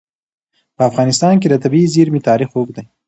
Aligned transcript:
په 0.75 0.81
افغانستان 0.89 1.33
کې 1.41 1.47
د 1.49 1.55
طبیعي 1.63 1.87
زیرمې 1.95 2.21
تاریخ 2.29 2.49
اوږد 2.53 2.73
دی. 2.77 2.85